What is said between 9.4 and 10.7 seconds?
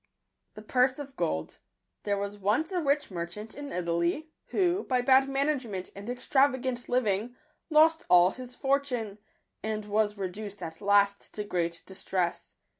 and was reduced